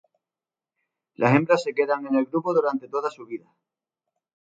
Las 1.13 1.35
hembras 1.35 1.61
se 1.61 1.75
quedan 1.75 2.07
en 2.07 2.15
el 2.15 2.25
grupo 2.25 2.55
durante 2.55 2.87
toda 2.87 3.11
su 3.11 3.23
vida. 3.27 3.53